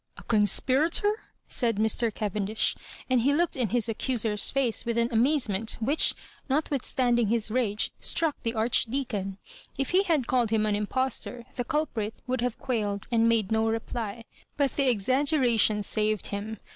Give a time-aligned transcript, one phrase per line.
[0.17, 1.15] a conspirator 9"
[1.47, 2.11] said Mr.
[2.11, 2.75] Caven dish,
[3.07, 6.15] and he looked in his accuser's face with an amazement which,
[6.49, 9.37] notwithstanding his rage, struck the Archdeacon.
[9.77, 13.67] If he had called him an impostor, the culprit would have quailed and made no
[13.67, 14.23] reply.
[14.57, 16.57] But the exaggeration saved him.